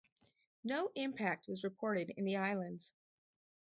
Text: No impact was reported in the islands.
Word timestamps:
No 0.63 0.89
impact 0.95 1.47
was 1.47 1.63
reported 1.63 2.09
in 2.17 2.25
the 2.25 2.35
islands. 2.35 2.91